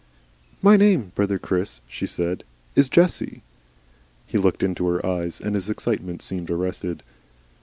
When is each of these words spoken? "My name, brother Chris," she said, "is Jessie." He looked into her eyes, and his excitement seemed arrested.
"My 0.63 0.77
name, 0.77 1.11
brother 1.13 1.37
Chris," 1.37 1.79
she 1.87 2.07
said, 2.07 2.43
"is 2.75 2.89
Jessie." 2.89 3.43
He 4.25 4.39
looked 4.39 4.63
into 4.63 4.87
her 4.87 5.05
eyes, 5.05 5.39
and 5.39 5.53
his 5.53 5.69
excitement 5.69 6.23
seemed 6.23 6.49
arrested. 6.49 7.03